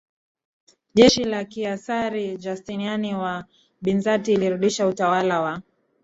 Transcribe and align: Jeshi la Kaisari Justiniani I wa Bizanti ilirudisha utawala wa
Jeshi 0.95 1.23
la 1.23 1.41
Kaisari 1.45 2.25
Justiniani 2.37 3.11
I 3.11 3.15
wa 3.15 3.45
Bizanti 3.81 4.33
ilirudisha 4.33 4.87
utawala 4.87 5.41
wa 5.41 5.61